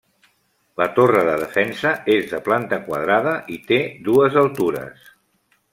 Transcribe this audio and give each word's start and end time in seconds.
La 0.81 0.87
torre 0.95 1.19
de 1.27 1.35
defensa 1.43 1.91
és 2.15 2.25
de 2.33 2.41
planta 2.49 2.81
quadrada 2.89 3.35
i 3.57 3.61
té 3.71 3.79
dues 4.09 4.41
altures. 4.45 5.05